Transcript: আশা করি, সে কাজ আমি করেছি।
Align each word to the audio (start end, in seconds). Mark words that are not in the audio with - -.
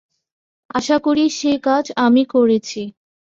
আশা 0.69 0.97
করি, 0.97 1.25
সে 1.29 1.51
কাজ 1.59 1.85
আমি 1.97 2.23
করেছি। 2.25 2.81